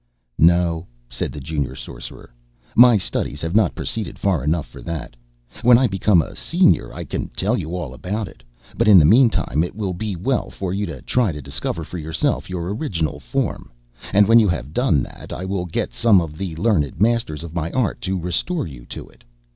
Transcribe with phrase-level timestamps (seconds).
[0.39, 2.33] "No," said the Junior Sorcerer,
[2.75, 5.15] "my studies have not proceeded far enough for that.
[5.61, 8.41] When I become a senior I can tell you all about it.
[8.75, 11.99] But, in the meantime, it will be well for you to try to discover for
[11.99, 13.71] yourself your original form,
[14.11, 17.53] and when you have done that, I will get some of the learned masters of
[17.53, 19.23] my art to restore you to it.